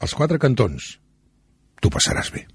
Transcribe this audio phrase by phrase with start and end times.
[0.00, 0.94] als quatre cantons.
[1.80, 2.46] Tu passaràs bé.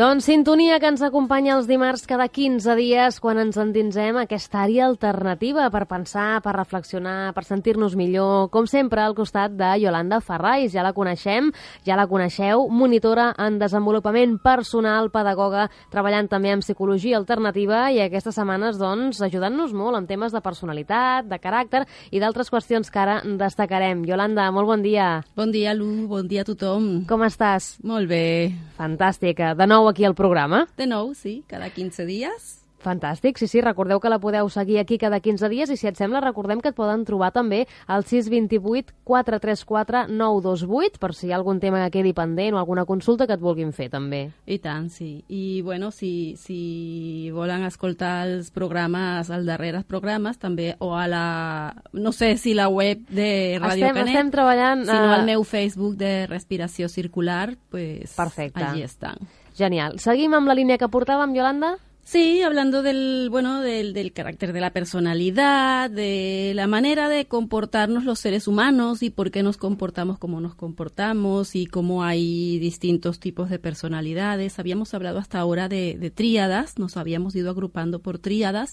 [0.00, 4.62] Doncs sintonia que ens acompanya els dimarts cada 15 dies quan ens endinsem a aquesta
[4.62, 8.46] àrea alternativa per pensar, per reflexionar, per sentir-nos millor.
[8.48, 10.72] Com sempre, al costat de Yolanda Ferrais.
[10.72, 11.50] Ja la coneixem,
[11.84, 18.40] ja la coneixeu, monitora en desenvolupament personal, pedagoga, treballant també en psicologia alternativa i aquestes
[18.40, 23.18] setmanes, doncs, ajudant-nos molt en temes de personalitat, de caràcter i d'altres qüestions que ara
[23.36, 24.08] destacarem.
[24.08, 25.10] Yolanda, molt bon dia.
[25.36, 27.04] Bon dia, Lu, bon dia a tothom.
[27.04, 27.74] Com estàs?
[27.84, 28.24] Molt bé.
[28.80, 29.52] Fantàstica.
[29.52, 30.66] De nou aquí al programa.
[30.78, 32.60] De nou, sí, cada 15 dies.
[32.80, 35.98] Fantàstic, sí, sí, recordeu que la podeu seguir aquí cada 15 dies i si et
[36.00, 41.38] sembla recordem que et poden trobar també al 628 434 928 per si hi ha
[41.38, 44.22] algun tema que quedi pendent o alguna consulta que et vulguin fer també.
[44.46, 45.10] I tant, sí.
[45.28, 51.26] I bueno, si, si volen escoltar els programes, els darreres programes també, o a la,
[51.92, 54.86] no sé si la web de Radio estem, Canet, estem treballant...
[54.88, 58.64] sinó eh, al meu Facebook de Respiració Circular, pues Perfecte.
[58.64, 59.20] allí estan.
[59.60, 60.00] Genial.
[60.00, 61.74] Seguim amb la línia que portàvem, Yolanda?
[62.02, 68.04] Sí, hablando del, bueno, del, del carácter de la personalidad, de la manera de comportarnos
[68.04, 73.20] los seres humanos y por qué nos comportamos como nos comportamos y cómo hay distintos
[73.20, 74.58] tipos de personalidades.
[74.58, 78.72] Habíamos hablado hasta ahora de, de tríadas, nos habíamos ido agrupando por tríadas.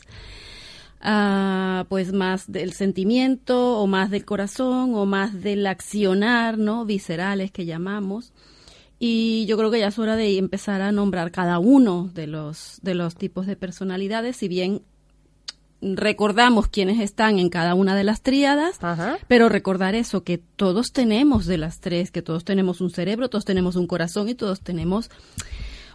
[1.00, 6.86] Ah, pues más del sentimiento o más del corazón o más del accionar, ¿no?
[6.86, 8.34] Viscerales que llamamos.
[9.00, 12.80] Y yo creo que ya es hora de empezar a nombrar cada uno de los,
[12.82, 14.82] de los tipos de personalidades, si bien
[15.82, 19.20] recordamos quiénes están en cada una de las tríadas, Ajá.
[19.28, 23.46] pero recordar eso, que todos tenemos de las tres, que todos tenemos un cerebro, todos
[23.46, 25.12] tenemos un corazón y todos tenemos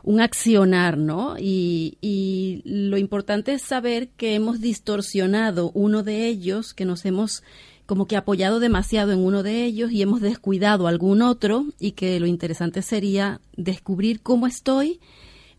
[0.05, 1.37] un accionar, ¿no?
[1.39, 7.43] Y, y lo importante es saber que hemos distorsionado uno de ellos, que nos hemos
[7.87, 12.19] como que apoyado demasiado en uno de ellos y hemos descuidado algún otro y que
[12.21, 15.01] lo interesante sería descubrir cómo estoy,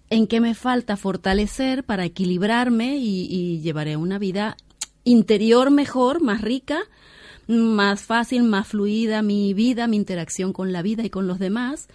[0.10, 4.58] en qué me falta fortalecer para equilibrarme y, y llevaré una vida
[5.04, 6.80] interior mejor, más rica,
[7.48, 11.88] más fácil, más fluida mi vida, mi interacción con la vida y con los demás.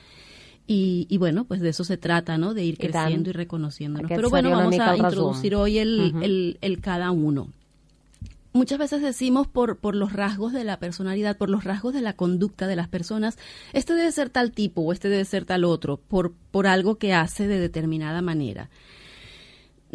[0.66, 2.52] Y, y bueno, pues de eso se trata, ¿no?
[2.52, 4.10] De ir creciendo y reconociéndonos.
[4.14, 7.48] Pero bueno, vamos a introducir hoy el, el, el cada uno.
[8.52, 12.14] Muchas veces decimos por, por los rasgos de la personalidad, por los rasgos de la
[12.14, 13.38] conducta de las personas,
[13.72, 17.12] este debe ser tal tipo o este debe ser tal otro, por, por algo que
[17.12, 18.70] hace de determinada manera.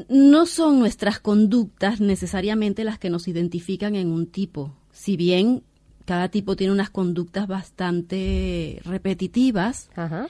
[0.08, 5.64] No son nuestras conductas necesariamente las que nos identifican en un tipo, si bien
[6.06, 10.28] cada tipo tiene unas conductas bastante repetitivas, Ajá.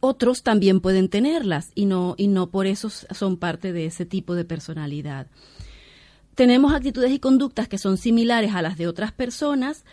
[0.00, 4.34] otros también pueden tenerlas y no, y no por eso son parte de ese tipo
[4.34, 5.28] de personalidad.
[6.36, 9.86] Tenemos actitudes y conductas que son similares a las de otras personas,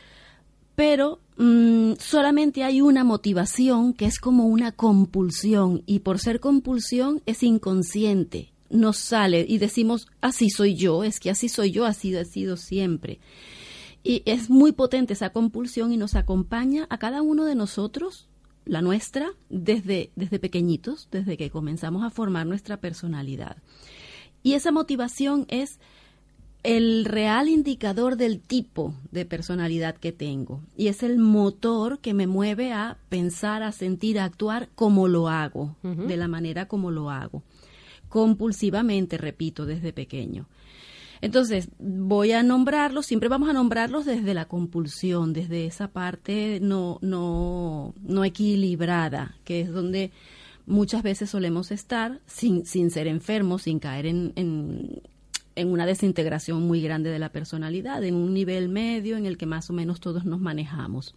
[0.76, 7.22] pero mm, solamente hay una motivación que es como una compulsión y por ser compulsión
[7.26, 12.14] es inconsciente, nos sale y decimos así soy yo, es que así soy yo, así
[12.14, 13.20] he sido siempre.
[14.04, 18.28] Y es muy potente esa compulsión y nos acompaña a cada uno de nosotros,
[18.66, 23.64] la nuestra, desde, desde pequeñitos, desde que comenzamos a formar nuestra personalidad.
[24.42, 25.80] Y esa motivación es
[26.64, 30.62] el real indicador del tipo de personalidad que tengo.
[30.78, 35.28] Y es el motor que me mueve a pensar, a sentir, a actuar como lo
[35.28, 37.44] hago, de la manera como lo hago.
[38.08, 40.48] Compulsivamente, repito, desde pequeño.
[41.20, 47.00] Entonces, voy a nombrarlos, siempre vamos a nombrarlos desde la compulsión, desde esa parte no,
[47.02, 50.12] no, no equilibrada, que es donde
[50.66, 55.02] muchas veces solemos estar sin, sin ser enfermos, sin caer en, en,
[55.56, 59.46] en una desintegración muy grande de la personalidad, en un nivel medio en el que
[59.46, 61.16] más o menos todos nos manejamos.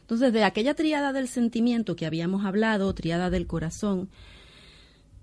[0.00, 4.08] Entonces, de aquella triada del sentimiento que habíamos hablado, triada del corazón,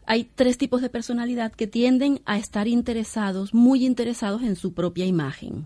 [0.05, 5.05] hay tres tipos de personalidad que tienden a estar interesados, muy interesados en su propia
[5.05, 5.65] imagen.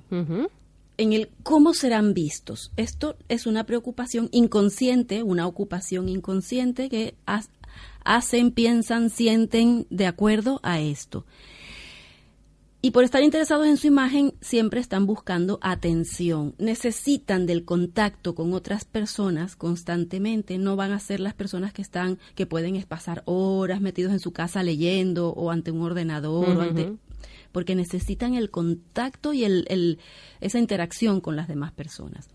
[0.98, 2.72] En el cómo serán vistos.
[2.78, 7.16] Esto es una preocupación inconsciente, una ocupación inconsciente que
[8.04, 11.26] hacen, piensan, sienten de acuerdo a esto.
[12.88, 16.56] Y por estar interesados en su imagen, siempre están buscando atención.
[16.58, 20.58] Necesitan del contacto con otras personas constantemente.
[20.58, 24.32] No van a ser las personas que están, que pueden pasar horas metidos en su
[24.32, 26.94] casa leyendo o ante un ordenador o ante
[27.52, 30.00] porque necesitan el contacto y el,
[30.40, 32.30] esa interacción con las demás personas.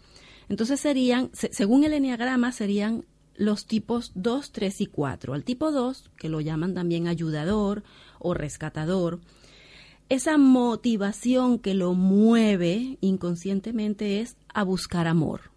[0.51, 3.07] Entonces serían, según el enneagrama, serían
[3.37, 5.33] los tipos 2, 3 y 4.
[5.33, 7.85] Al tipo 2, que lo llaman también ayudador
[8.19, 9.21] o rescatador,
[10.13, 15.53] esa motivación que lo mueve inconscientemente es a buscar amor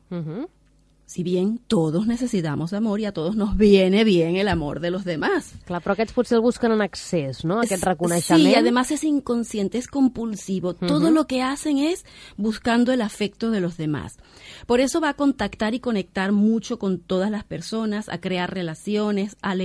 [1.05, 5.05] si bien todos necesitamos amor y a todos nos viene bien el amor de los
[5.05, 5.53] demás.
[5.65, 7.59] Clar, però aquests potser el busquen en excés, no?
[7.61, 8.41] Aquest reconeixement.
[8.41, 10.73] Sí, además es inconsciente, es compulsivo.
[10.73, 12.05] Todo lo que hacen es
[12.37, 14.17] buscando el afecto de los demás.
[14.65, 19.37] Por eso va a contactar y conectar mucho con todas las personas, a crear relaciones,
[19.43, 19.55] a,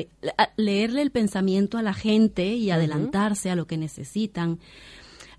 [0.57, 4.59] leerle el pensamiento a la gente y adelantarse a lo que necesitan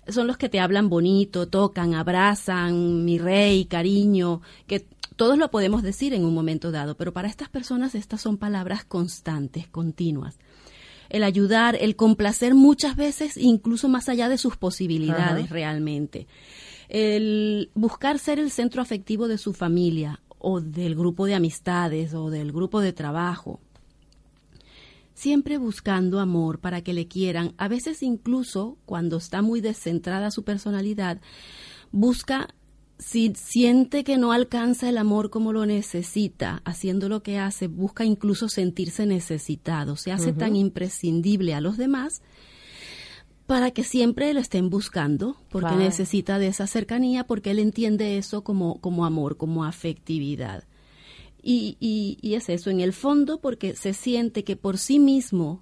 [0.08, 4.84] son los que te hablan bonito, tocan, abrazan, mi rey, cariño, que
[5.16, 8.84] todos lo podemos decir en un momento dado, pero para estas personas estas son palabras
[8.84, 10.38] constantes, continuas.
[11.08, 16.26] El ayudar, el complacer muchas veces incluso más allá de sus posibilidades realmente.
[16.88, 22.30] El buscar ser el centro afectivo de su familia o del grupo de amistades o
[22.30, 23.60] del grupo de trabajo.
[25.14, 30.42] Siempre buscando amor para que le quieran, a veces incluso cuando está muy descentrada su
[30.42, 31.20] personalidad,
[31.92, 32.48] busca
[32.98, 38.04] si siente que no alcanza el amor como lo necesita, haciendo lo que hace, busca
[38.04, 42.22] incluso sentirse necesitado, se hace tan imprescindible a los demás
[43.46, 48.44] para que siempre lo estén buscando, porque necesita de esa cercanía, porque él entiende eso
[48.44, 50.64] como, como amor, como afectividad.
[51.42, 55.60] Y, y, y es eso, en el fondo, porque se siente que por sí mismo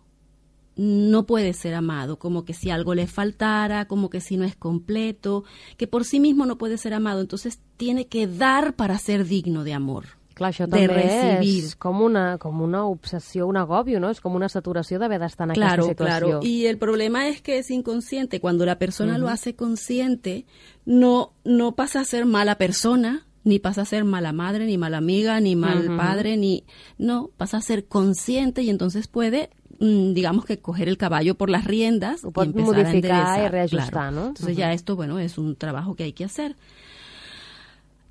[0.77, 4.57] no puede ser amado, como que si algo le faltara, como que si no es
[4.57, 5.45] completo,
[5.77, 9.65] que por sí mismo no puede ser amado, entonces tiene que dar para ser digno
[9.65, 10.21] de amor.
[10.41, 11.67] Clar, això de recibir.
[11.67, 14.09] és com una, com una obsessió, un agobio, ¿no?
[14.09, 16.41] Es como una saturació d'haver d'estar en claro, aquesta situació.
[16.41, 18.41] Claro, y el problema es que es inconsciente.
[18.41, 19.21] Cuando la persona uh -huh.
[19.21, 20.47] lo hace consciente,
[20.87, 24.97] no, no pasa a ser mala persona, ni pasa a ser mala madre, ni mala
[24.97, 25.97] amiga, ni mal uh -huh.
[25.99, 26.65] padre, ni...
[26.97, 31.65] No, pasa a ser consciente y entonces puede digamos que coger el caballo por las
[31.65, 33.44] riendas y empezar a enderezar.
[33.44, 34.27] y reajustar, ¿no?
[34.29, 36.55] Entonces ya esto, bueno, es un trabajo que hay que hacer.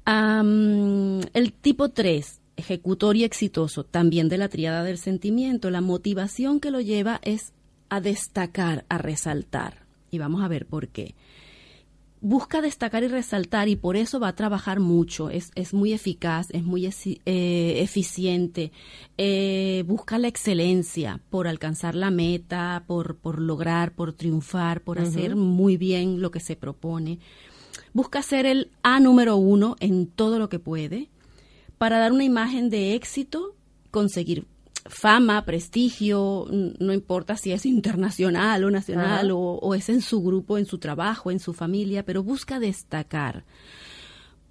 [0.06, 6.71] el tipo 3, ejecutor y exitoso, también de la triada del sentimiento, la motivación que
[6.71, 7.54] lo lleva es
[7.89, 9.86] a destacar, a resaltar.
[10.10, 11.13] Y vamos a ver por qué
[12.21, 16.48] busca destacar y resaltar y por eso va a trabajar mucho, es, es muy eficaz,
[16.51, 18.71] es muy eh, eficiente,
[19.18, 25.36] eh, busca la excelencia por alcanzar la meta, por, por lograr, por triunfar, por hacer
[25.36, 27.19] muy bien lo que se propone.
[27.94, 31.10] Busca ser el A número uno en todo lo que puede
[31.77, 33.56] para dar una imagen de éxito,
[33.89, 34.45] conseguir
[34.89, 40.65] fama, prestigio, no importa si es internacional o nacional o, es en su grupo, en
[40.65, 43.45] su trabajo, en su familia, pero busca destacar.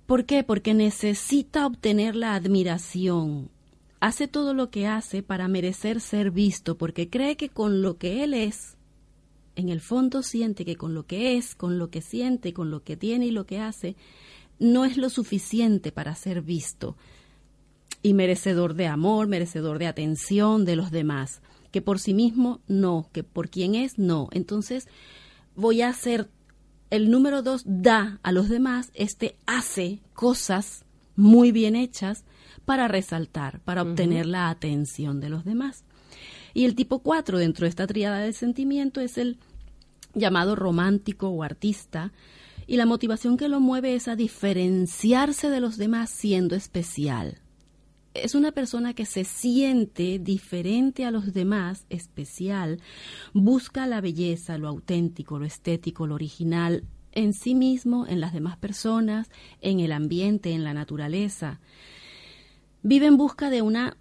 [0.07, 0.45] ¿Por qué?
[0.45, 3.51] Porque necesita obtener la admiración.
[4.01, 8.23] Hace todo lo que hace para merecer ser visto, porque cree que con lo que
[8.23, 8.77] él es,
[9.57, 12.85] en el fondo siente que con lo que es, con lo que siente, con lo
[12.85, 13.97] que tiene y lo que hace,
[14.61, 16.97] no es lo suficiente para ser visto
[18.03, 21.41] y merecedor de amor, merecedor de atención de los demás,
[21.71, 24.29] que por sí mismo no, que por quien es no.
[24.33, 24.89] Entonces
[25.55, 26.29] voy a hacer,
[26.91, 30.85] el número dos da a los demás, este hace cosas
[31.17, 32.25] muy bien hechas
[32.65, 35.85] para resaltar, para obtener la atención de los demás.
[36.55, 39.39] Y el tipo cuatro dentro de esta triada del sentimiento es el
[40.15, 42.13] llamado romántico o artista,
[42.67, 47.39] y la motivación que lo mueve es a diferenciarse de los demás siendo especial,
[48.23, 52.81] es una persona que se siente diferente a los demás, especial,
[53.33, 58.57] busca la belleza, lo auténtico, lo estético, lo original en sí mismo, en las demás
[58.57, 61.61] personas, en el ambiente, en la naturaleza.
[62.83, 63.97] Vive en busca de una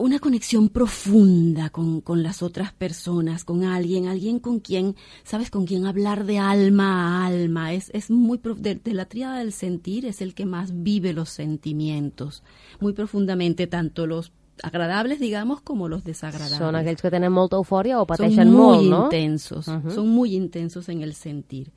[0.00, 5.66] una conexión profunda con, con, las otras personas, con alguien, alguien con quien, sabes, con
[5.66, 7.74] quien hablar de alma a alma.
[7.74, 12.42] Es, es muy, de, la tríada del sentir es el que más vive los sentimientos,
[12.80, 16.58] muy profundamente, tanto los agradables, digamos, como los desagradables.
[16.58, 19.04] Son aquellos que tienen mucha euforia o pateixen molt, no?
[19.04, 21.72] Intensos, Son muy intensos en el sentir.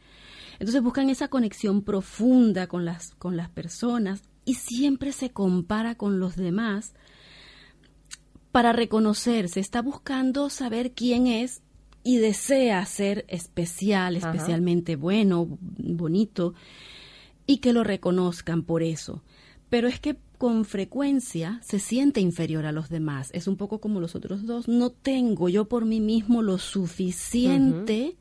[0.59, 6.19] Entonces buscan esa conexión profunda con las, con las personas y siempre se compara con
[6.19, 6.93] los demás
[8.53, 11.63] para reconocerse, está buscando saber quién es
[12.03, 16.53] y desea ser especial, especialmente bueno, bonito,
[17.47, 19.23] y que lo reconozcan por eso.
[19.71, 23.31] Pero es que con frecuencia se siente inferior a los demás.
[23.33, 24.67] Es un poco como los otros dos.
[24.67, 28.15] No tengo yo por mí mismo lo suficiente.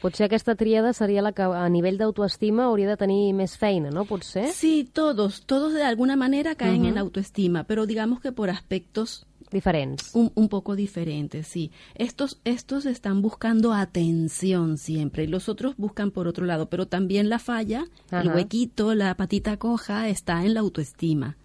[0.00, 4.06] Potser aquesta tríada seria la que a nivell d'autoestima hauria de tenir més feina, no?
[4.06, 4.48] Potser?
[4.54, 6.88] Sí, todos, todos de alguna manera caen uh -huh.
[6.88, 10.10] en autoestima, pero digamos que por aspectos diferentes.
[10.14, 11.70] Un, un, poco diferentes, sí.
[11.94, 17.28] Estos, estos están buscando atención siempre y los otros buscan por otro lado, pero también
[17.28, 18.22] la falla, Ajá.
[18.22, 21.36] el huequito, la patita coja está en la autoestima.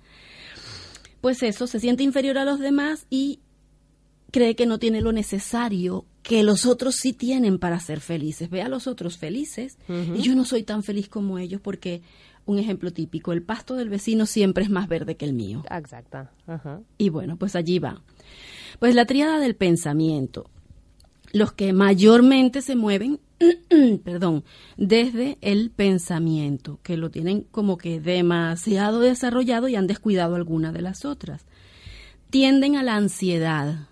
[1.22, 3.40] Pues eso, se siente inferior a los demás y
[4.32, 8.50] cree que no tiene lo necesario que los otros sí tienen para ser felices.
[8.50, 10.18] Ve a los otros felices uh -huh.
[10.20, 12.02] y yo no soy tan feliz como ellos porque
[12.46, 15.64] un ejemplo típico, el pasto del vecino siempre es más verde que el mío.
[15.70, 16.28] Exacto.
[16.48, 16.84] Uh -huh.
[16.98, 18.02] Y bueno, pues allí va.
[18.80, 20.50] Pues la triada del pensamiento.
[21.32, 23.20] Los que mayormente se mueven,
[24.04, 24.44] perdón,
[24.78, 30.82] desde el pensamiento, que lo tienen como que demasiado desarrollado y han descuidado alguna de
[30.82, 31.46] las otras.
[32.34, 33.90] Tienden a la ansiedad,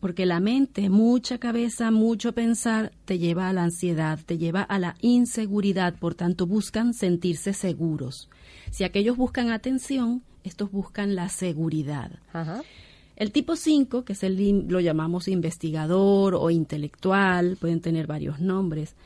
[0.00, 4.80] porque la mente, mucha cabeza, mucho pensar, te lleva a la ansiedad, te lleva a
[4.80, 8.28] la inseguridad, por tanto buscan sentirse seguros.
[8.72, 12.10] Si aquellos buscan atención, estos buscan la seguridad.
[13.14, 18.96] El tipo 5, que es el lo llamamos investigador o intelectual, pueden tener varios nombres.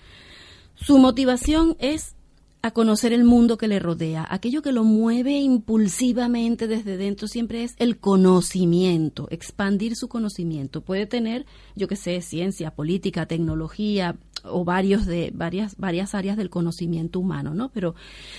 [0.74, 2.14] Su motivación es
[2.62, 4.26] a conocer el mundo que le rodea.
[4.28, 10.82] Aquello que lo mueve impulsivamente desde dentro siempre es el conocimiento, expandir su conocimiento.
[10.82, 16.50] Puede tener, yo que sé, ciencia, política, tecnología o varios de varias varias áreas del
[16.50, 17.70] conocimiento humano, ¿no?
[17.70, 17.94] Pero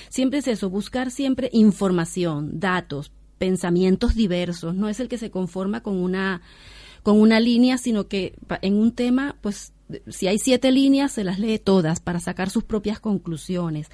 [0.10, 5.82] siempre es eso, buscar siempre información, datos, pensamientos diversos, no es el que se conforma
[5.82, 6.42] con una
[7.04, 9.74] con una línea, sino que en un tema, pues
[10.08, 13.90] si hay siete líneas, se las lee todas para sacar sus propias conclusiones.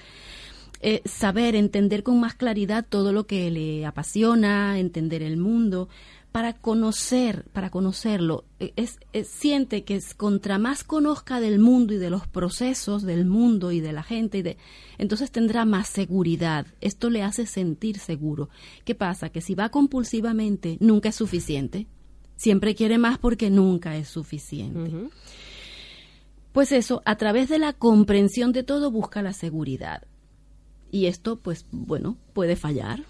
[0.79, 5.89] Eh, saber, entender con más claridad todo lo que le apasiona, entender el mundo,
[6.31, 11.95] para conocer, para conocerlo, eh, es, es, siente que es, contra más conozca del mundo
[11.95, 14.57] y de los procesos del mundo y de la gente, y de,
[14.99, 16.67] entonces tendrá más seguridad.
[16.79, 18.49] Esto le hace sentir seguro.
[18.85, 19.29] ¿Qué pasa?
[19.29, 21.87] Que si va compulsivamente, nunca es suficiente.
[22.35, 25.09] Siempre quiere más porque nunca es suficiente.
[26.57, 30.07] Pues eso, a través de la comprensión de todo busca la seguridad.
[30.89, 33.03] Y esto, pues bueno, puede fallar.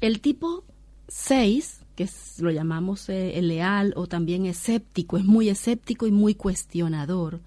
[0.00, 0.64] El tipo
[1.06, 2.08] 6, que
[2.40, 7.38] lo llamamos eh, el leal o también escéptico, es muy escéptico y muy cuestionador,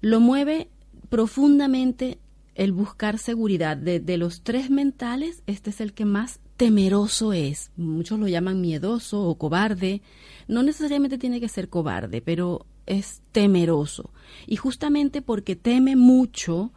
[0.00, 0.70] lo mueve
[1.10, 2.16] profundamente
[2.54, 3.76] el buscar seguridad.
[3.76, 7.70] De, de los tres mentales, este es el que más temeroso es.
[7.76, 10.00] Muchos lo llaman miedoso o cobarde.
[10.48, 14.10] No necesariamente tiene que ser cobarde, pero es temeroso.
[14.46, 16.72] Y justamente porque teme mucho,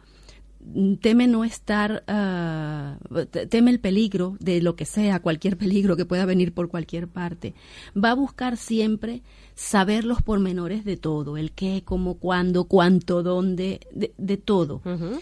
[1.00, 6.26] teme no estar, uh, teme el peligro de lo que sea, cualquier peligro que pueda
[6.26, 7.54] venir por cualquier parte.
[7.96, 9.22] Va a buscar siempre
[9.54, 14.82] saber los pormenores de todo, el qué, cómo, cuándo, cuánto, dónde, de, de todo.
[14.84, 15.20] Uh -huh.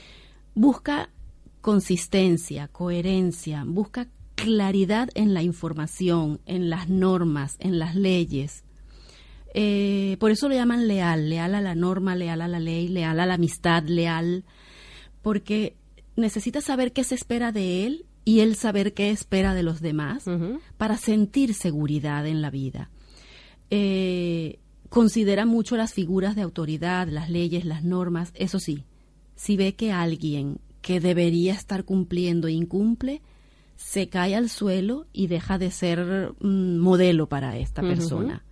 [0.54, 1.10] Busca
[1.60, 8.64] consistencia, coherencia, busca claridad en la información, en las normas, en las leyes.
[9.56, 13.20] Eh, por eso lo llaman leal, leal a la norma, leal a la ley, leal
[13.20, 14.44] a la amistad, leal,
[15.22, 15.76] porque
[16.16, 20.26] necesita saber qué se espera de él y él saber qué espera de los demás
[20.26, 20.60] uh -huh.
[20.76, 22.90] para sentir seguridad en la vida.
[23.70, 24.58] Eh,
[24.88, 28.84] considera mucho las figuras de autoridad, las leyes, las normas, eso sí,
[29.36, 33.22] si ve que alguien que debería estar cumpliendo incumple,
[33.76, 37.88] se cae al suelo y deja de ser mm, modelo para esta uh -huh.
[37.88, 38.44] persona.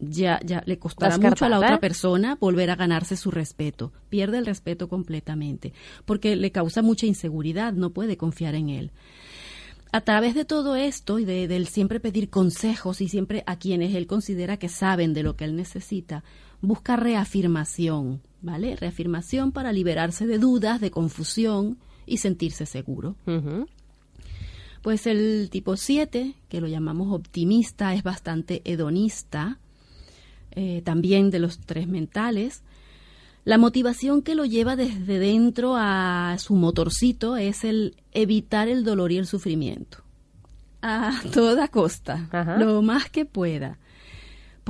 [0.00, 3.92] Ya, ya le costará mucho a la otra persona volver a ganarse su respeto.
[4.08, 5.74] Pierde el respeto completamente
[6.06, 8.90] porque le causa mucha inseguridad, no puede confiar en él.
[9.92, 13.94] A través de todo esto y de, del siempre pedir consejos y siempre a quienes
[13.94, 16.22] él considera que saben de lo que él necesita,
[16.60, 18.76] busca reafirmación, ¿vale?
[18.76, 23.16] Reafirmación para liberarse de dudas, de confusión y sentirse seguro.
[23.26, 23.66] Uh -huh.
[24.82, 29.58] Pues el tipo 7, que lo llamamos optimista, es bastante hedonista,
[30.52, 32.62] eh, también de los tres mentales.
[33.44, 39.12] La motivación que lo lleva desde dentro a su motorcito es el evitar el dolor
[39.12, 39.98] y el sufrimiento.
[40.82, 42.56] A toda costa, Ajá.
[42.56, 43.78] lo más que pueda.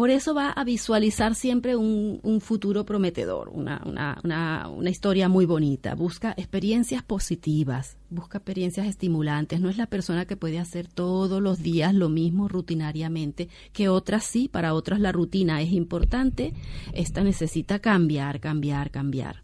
[0.00, 5.94] Por eso va a visualizar siempre un, futuro prometedor, una, historia muy bonita.
[5.94, 9.60] Busca experiencias positivas, busca experiencias estimulantes.
[9.60, 14.24] No es la persona que puede hacer todos los días lo mismo rutinariamente, que otras
[14.24, 16.54] sí, para otras la rutina es importante.
[16.94, 19.42] Esta necesita cambiar, cambiar, cambiar.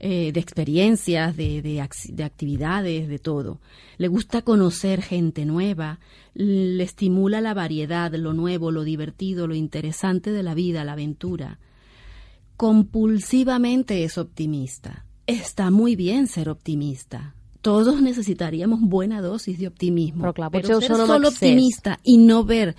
[0.00, 3.58] Eh, de experiencias, de, de, de, actividades, de todo.
[3.96, 5.98] Le gusta conocer gente nueva,
[6.34, 11.58] le estimula la variedad, lo nuevo, lo divertido, lo interesante de la vida, la aventura.
[12.56, 15.04] Compulsivamente es optimista.
[15.26, 17.34] Está muy bien ser optimista.
[17.60, 20.32] Todos necesitaríamos buena dosis de optimismo.
[20.52, 22.76] Pero ser solo optimista y no ver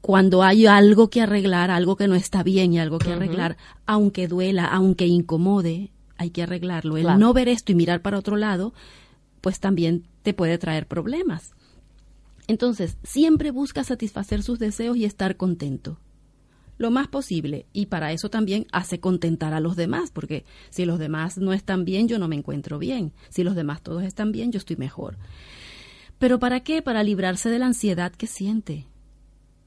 [0.00, 3.16] cuando hay algo que arreglar, algo que no está bien y algo que uh -huh.
[3.16, 3.56] arreglar,
[3.86, 6.96] aunque duela, aunque incomode, hay que arreglarlo.
[6.96, 7.18] El Claro.
[7.18, 8.72] no ver esto y mirar para otro lado,
[9.40, 11.52] pues también te puede traer problemas.
[12.46, 15.98] Entonces, siempre busca satisfacer sus deseos y estar contento.
[16.76, 17.66] Lo más posible.
[17.72, 21.84] Y para eso también hace contentar a los demás, porque si los demás no están
[21.84, 23.12] bien, yo no me encuentro bien.
[23.28, 25.16] Si los demás todos están bien, yo estoy mejor.
[26.18, 26.82] ¿Pero para qué?
[26.82, 28.86] Para librarse de la ansiedad que siente.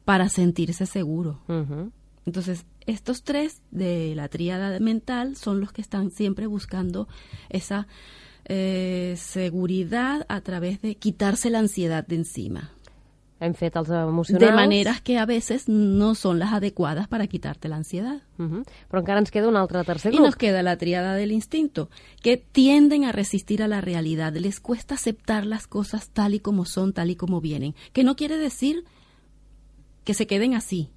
[0.06, 1.40] Para sentirse seguro.
[2.26, 7.08] Entonces, estos tres de la tríada mental son los que están siempre buscando
[7.50, 7.88] esa
[8.46, 12.72] eh, seguridad a través de quitarse la ansiedad de encima.
[13.40, 14.42] Hem fet els emocionals.
[14.42, 18.24] De maneras que a veces no son las adecuadas para quitarte la ansiedad.
[18.40, 21.90] Uh Però encara ens queda un altre tercer Y nos queda la tríada del instinto,
[22.24, 26.66] que tienden a resistir a la realidad, les cuesta aceptar las cosas tal y como
[26.66, 28.86] son, tal y como vienen, que no quiere decir
[30.08, 30.88] que se queden así,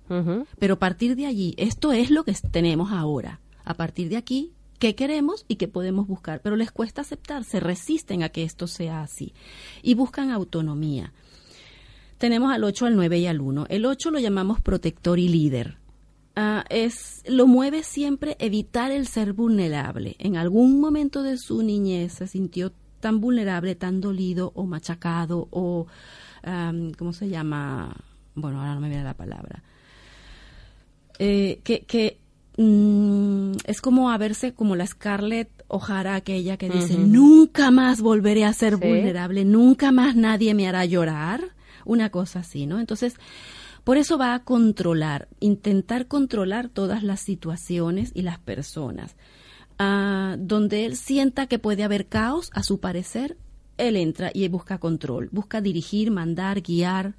[0.61, 3.41] pero a partir de allí, esto es lo que tenemos ahora.
[3.65, 6.41] A partir de aquí, ¿qué queremos y qué podemos buscar?
[6.43, 9.35] Pero les cuesta aceptar, se resisten a que esto sea así
[9.83, 11.13] y buscan autonomía.
[12.19, 13.67] Tenemos al 8, al 9 y al 1.
[13.69, 15.79] El 8 lo llamamos protector y líder.
[16.37, 20.15] Ah, es, lo mueve siempre evitar el ser vulnerable.
[20.21, 25.89] En algún momento de su niñez se sintió tan vulnerable, tan dolido o machacado o,
[26.45, 27.97] am, ¿cómo se llama?
[28.35, 29.63] Bueno, ahora no me viene la palabra.
[31.19, 32.19] Eh, que que
[32.57, 38.45] mm, es como a verse como la Scarlett O'Hara aquella que dice, nunca más volveré
[38.45, 38.85] a ser Sí.
[38.85, 41.43] vulnerable, nunca más nadie me hará llorar.
[41.85, 42.79] Una cosa así, ¿no?
[42.79, 43.15] Entonces,
[43.85, 49.17] por eso va a controlar, intentar controlar todas las situaciones y las personas.
[49.79, 53.37] Ah, donde él sienta que puede haber caos, a su parecer,
[53.79, 57.15] él entra y busca control, busca dirigir, mandar, guiar,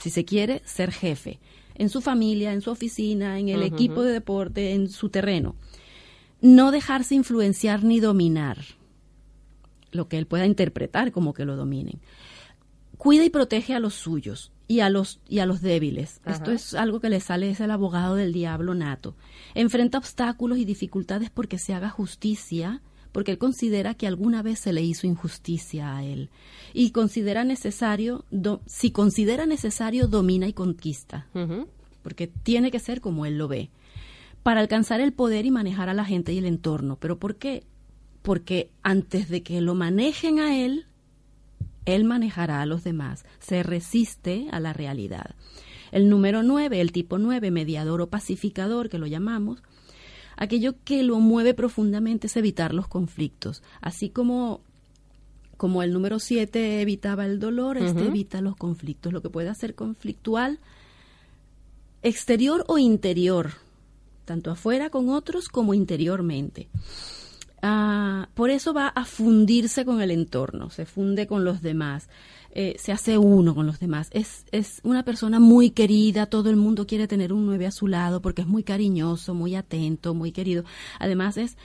[0.00, 1.38] si se quiere, ser jefe,
[1.74, 5.54] en su familia, en su oficina, en el equipo de deporte, en su terreno.
[6.40, 8.58] No dejarse influenciar ni dominar
[9.92, 12.00] lo que él pueda interpretar como que lo dominen.
[12.96, 16.20] Cuida y protege a los suyos y a los y a los débiles.
[16.24, 16.36] Ajá.
[16.36, 19.16] Esto es algo que le sale es el abogado del diablo nato.
[19.54, 24.72] Enfrenta obstáculos y dificultades porque se haga justicia, porque él considera que alguna vez se
[24.72, 26.30] le hizo injusticia a él
[26.74, 31.26] y considera necesario do- si considera necesario domina y conquista
[32.02, 33.70] porque tiene que ser como él lo ve,
[34.42, 36.96] para alcanzar el poder y manejar a la gente y el entorno.
[36.96, 37.64] ¿Pero por qué?
[38.22, 40.86] Porque antes de que lo manejen a él,
[41.84, 45.34] él manejará a los demás, se resiste a la realidad.
[45.92, 49.62] El número 9, el tipo 9, mediador o pacificador, que lo llamamos,
[50.40, 54.60] aquello que lo mueve profundamente es evitar los conflictos, así como
[55.56, 59.74] como el número 7 evitaba el dolor, este evita los conflictos, lo que puede hacer
[59.74, 60.58] conflictual
[62.02, 63.50] exterior o interior,
[64.24, 66.68] tanto afuera con otros como interiormente.
[67.62, 72.08] Ah, por eso va a fundirse con el entorno, se funde con los demás,
[72.52, 74.08] eh, se hace uno con los demás.
[74.12, 77.86] Es, es una persona muy querida, todo el mundo quiere tener un nueve a su
[77.86, 80.64] lado porque es muy cariñoso, muy atento, muy querido.
[80.98, 81.58] Además es,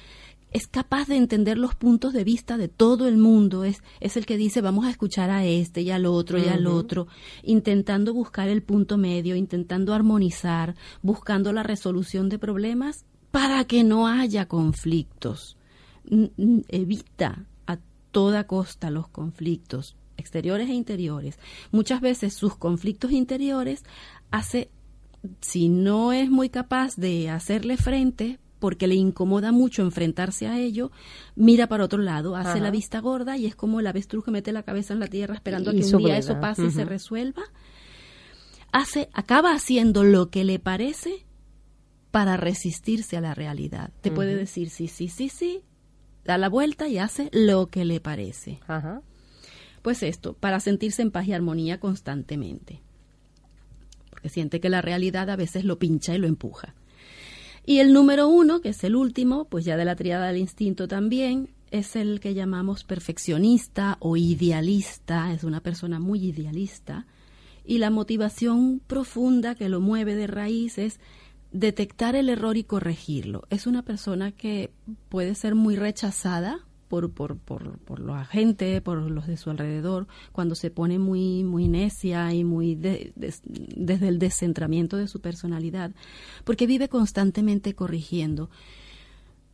[0.51, 4.25] es capaz de entender los puntos de vista de todo el mundo, es, es el
[4.25, 7.08] que dice vamos a escuchar a este y al otro y al otro,
[7.43, 14.08] intentando buscar el punto medio, intentando armonizar, buscando la resolución de problemas para que no
[14.08, 15.54] haya conflictos.
[16.67, 17.77] Evita a
[18.11, 21.39] toda costa los conflictos exteriores e interiores.
[21.71, 23.83] Muchas veces sus conflictos interiores
[24.31, 24.69] hace
[25.41, 30.91] si no es muy capaz de hacerle frente porque le incomoda mucho enfrentarse a ello,
[31.35, 32.59] mira para otro lado, hace Ajá.
[32.59, 35.35] la vista gorda y es como el avestruz que mete la cabeza en la tierra
[35.35, 37.43] esperando a que un día eso pase y se resuelva.
[38.71, 41.25] Hace, acaba haciendo lo que le parece
[42.11, 43.91] para resistirse a la realidad.
[44.01, 45.61] Te puede decir sí, sí, sí, sí,
[46.25, 48.59] da la vuelta y hace lo que le parece.
[48.67, 49.01] Ajá.
[49.81, 52.81] Pues esto, para sentirse en paz y armonía constantemente.
[54.21, 56.73] que siente que la realidad a veces lo pincha y lo empuja.
[57.63, 60.88] Y el número uno, que es el último, pues ya de la triada del instinto
[60.88, 67.05] también, es el que llamamos perfeccionista o idealista, es una persona muy idealista,
[67.63, 70.99] y la motivación profunda que lo mueve de raíz es
[71.55, 73.43] detectar el error y corregirlo.
[73.49, 74.71] Es una persona que
[75.09, 80.07] puede ser muy rechazada por, por, por, por la gente, por los de su alrededor,
[80.33, 85.91] cuando se pone muy, muy necia y muy desde el descentramiento de su personalidad,
[86.43, 88.49] porque vive constantemente corrigiendo.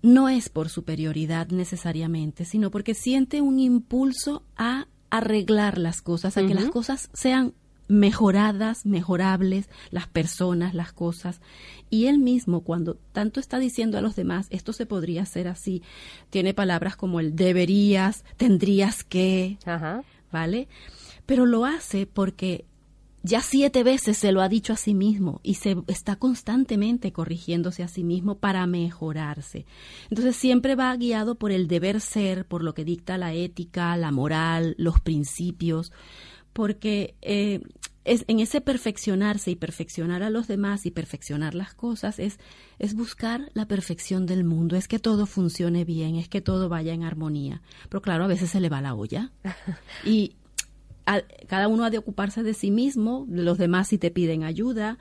[0.01, 6.47] No es por superioridad necesariamente, sino porque siente un impulso a arreglar las cosas, a
[6.47, 7.53] que las cosas sean
[7.91, 11.41] mejoradas, mejorables, las personas, las cosas.
[11.89, 15.83] Y él mismo, cuando tanto está diciendo a los demás, esto se podría hacer así,
[16.29, 19.57] tiene palabras como el deberías, tendrías que,
[20.31, 20.69] ¿vale?
[21.25, 22.65] Pero lo hace porque
[23.23, 27.83] ya siete veces se lo ha dicho a sí mismo y se está constantemente corrigiéndose
[27.83, 29.65] a sí mismo para mejorarse.
[30.09, 34.11] Entonces siempre va guiado por el deber ser, por lo que dicta la ética, la
[34.11, 35.91] moral, los principios,
[36.53, 37.61] porque eh,
[38.03, 42.39] es, en ese perfeccionarse y perfeccionar a los demás y perfeccionar las cosas es,
[42.79, 46.93] es buscar la perfección del mundo, es que todo funcione bien, es que todo vaya
[46.93, 47.61] en armonía.
[47.89, 49.31] Pero claro, a veces se le va la olla.
[50.05, 50.35] Y
[51.47, 54.97] cada uno ha de ocuparse de sí mismo, de los demás si te piden ayuda,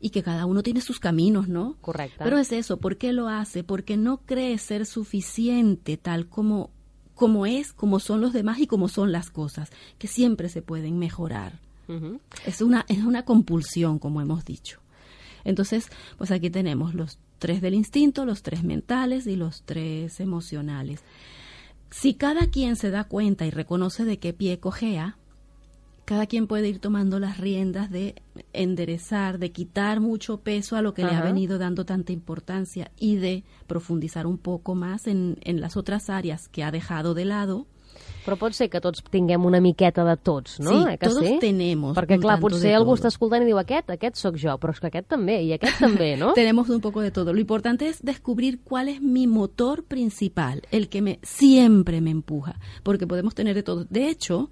[0.00, 1.76] y que cada uno tiene sus caminos, ¿no?
[1.80, 2.22] Correcto.
[2.22, 3.64] Pero es eso, ¿por qué lo hace?
[3.64, 6.70] Porque no cree ser suficiente tal como
[7.18, 10.98] como es, como son los demás y como son las cosas, que siempre se pueden
[10.98, 11.58] mejorar.
[12.46, 14.78] es, una, es una compulsión, como hemos dicho.
[15.44, 21.00] Entonces, pues aquí tenemos los tres del instinto, los tres mentales y los tres emocionales.
[21.90, 25.16] Si cada quien se da cuenta y reconoce de qué pie cojea,
[26.08, 28.14] cada quien puede ir tomando las riendas de
[28.54, 33.16] enderezar, de quitar mucho peso a lo que le ha venido dando tanta importancia y
[33.16, 37.66] de profundizar un poco más en, en las otras áreas que ha dejado de lado
[38.28, 40.70] Però pot ser que tots tinguem una miqueta de tots, no?
[40.70, 41.38] Sí, eh que todos sí?
[41.40, 41.96] tenemos.
[41.96, 44.90] Perquè, clar, potser algú està escoltant i diu aquest, aquest sóc jo, però és que
[44.90, 46.34] aquest també, i aquest també, ¿no?
[46.36, 47.32] tenemos un poco de todo.
[47.32, 52.60] Lo importante es descubrir cuál es mi motor principal, el que me siempre me empuja,
[52.82, 53.86] porque podemos tener de todo.
[53.88, 54.50] De hecho,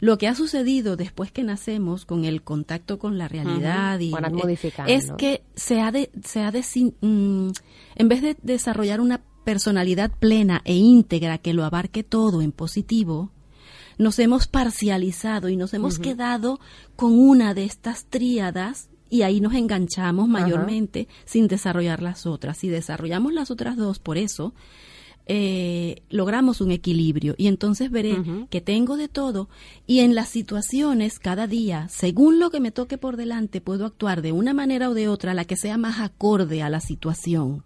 [0.00, 4.86] lo que ha sucedido después que nacemos con el contacto con la realidad uh -huh.
[4.86, 5.16] y es no?
[5.16, 6.64] que se ha de se ha de
[7.00, 7.50] mm,
[7.96, 13.30] en vez de desarrollar una personalidad plena e íntegra que lo abarque todo en positivo,
[13.96, 16.58] nos hemos parcializado y nos hemos quedado
[16.96, 22.58] con una de estas tríadas y ahí nos enganchamos mayormente sin desarrollar las otras.
[22.58, 24.52] Si desarrollamos las otras dos, por eso,
[25.28, 28.16] eh, logramos un equilibrio y entonces veré
[28.48, 29.48] que tengo de todo
[29.86, 34.22] y en las situaciones cada día, según lo que me toque por delante, puedo actuar
[34.22, 37.64] de una manera o de otra la que sea más acorde a la situación.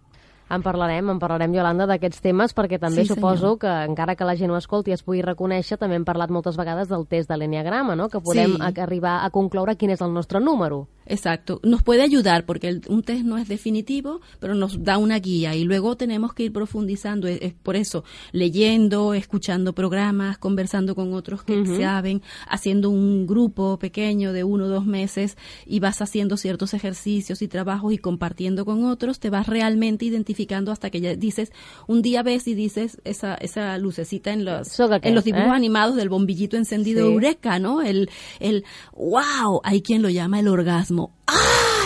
[0.51, 4.35] En parlarem, en parlarem, Yolanda, d'aquests temes, perquè també sí, suposo que, encara que la
[4.35, 7.37] gent ho escolti i es pugui reconèixer, també hem parlat moltes vegades del test de
[7.37, 8.09] l'enneagrama, no?
[8.09, 8.81] que podem Sí.
[8.81, 10.87] arribar a concloure quin és el nostre número.
[11.05, 15.19] Exacto, nos puede ayudar porque el- un test no es definitivo, pero nos da una
[15.19, 17.27] guía y luego tenemos que ir profundizando.
[17.27, 23.77] Es, es por eso, leyendo, escuchando programas, conversando con otros que saben, haciendo un grupo
[23.77, 28.65] pequeño de uno o dos meses y vas haciendo ciertos ejercicios y trabajos y compartiendo
[28.65, 30.40] con otros, te vas realmente identificando
[30.71, 31.51] hasta que ya dices,
[31.87, 35.55] un día ves y dices esa, esa lucecita en los, en los dibujos eh?
[35.55, 37.13] animados del bombillito encendido Sí.
[37.13, 37.81] Eureka, ¿no?
[37.81, 41.13] El, el, wow, hay quien lo llama el orgasmo.
[41.27, 41.37] ¡Ah!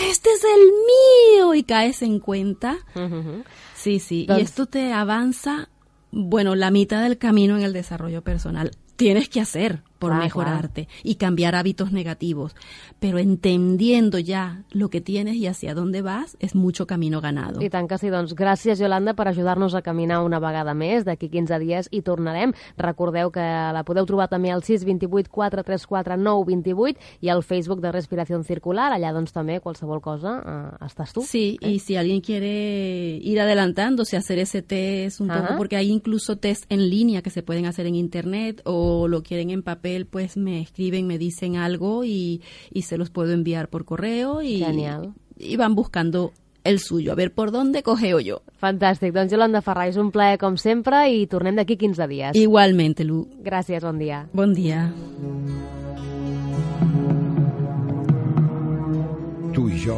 [0.09, 1.53] Este es el mío.
[1.53, 2.77] Y caes en cuenta.
[3.75, 4.27] Sí, sí.
[4.29, 5.69] Y esto te avanza,
[6.11, 8.71] bueno, la mitad del camino en el desarrollo personal.
[8.95, 12.55] Tienes que hacer por Clar, mejorarte y cambiar hábitos negativos.
[12.99, 17.61] Pero entendiendo ya lo que tienes y hacia dónde vas, es mucho camino ganado.
[17.61, 21.05] I tant que sí, doncs gràcies, Yolanda, per ajudar-nos a caminar una vegada més.
[21.07, 22.53] D'aquí 15 dies hi tornarem.
[22.77, 28.41] Recordeu que la podeu trobar també al 628 434 928 i al Facebook de Respiració
[28.43, 28.91] Circular.
[28.93, 31.23] Allà, doncs, també, qualsevol cosa, eh, estàs tu.
[31.25, 35.41] Sí, y si alguien quiere ir adelantándose, hacer ese test un Ajá.
[35.41, 39.23] poco, porque hay incluso test en línea que se pueden hacer en internet o lo
[39.23, 42.41] quieren en papel, pues me escriben, me dicen algo y,
[42.73, 45.13] y se los puedo enviar por correo y, Genial.
[45.37, 46.33] y van buscando
[46.65, 48.41] el suyo, a ver por dónde cogeo yo.
[48.59, 49.13] Fantàstic.
[49.13, 52.35] Doncs, Yolanda Ferrà, és un plaer com sempre i tornem d'aquí 15 dies.
[52.35, 53.27] Igualmente, Lu.
[53.45, 54.23] Gràcies, bon dia.
[54.33, 54.89] Buen día.
[59.53, 59.95] Tu i jo,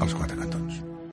[0.00, 0.53] als quatre cantons.